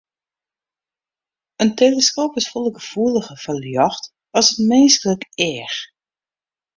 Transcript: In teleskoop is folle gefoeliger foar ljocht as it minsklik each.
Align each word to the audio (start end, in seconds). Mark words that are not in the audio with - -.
In 1.61 1.71
teleskoop 1.79 2.33
is 2.39 2.47
folle 2.51 2.71
gefoeliger 2.79 3.37
foar 3.43 3.59
ljocht 3.65 4.03
as 4.37 4.47
it 4.53 4.59
minsklik 4.69 5.23
each. 5.51 5.79